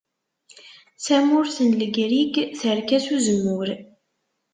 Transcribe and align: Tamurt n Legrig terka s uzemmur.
Tamurt 1.05 1.55
n 1.69 1.71
Legrig 1.79 2.35
terka 2.59 2.97
s 3.05 3.07
uzemmur. 3.15 3.69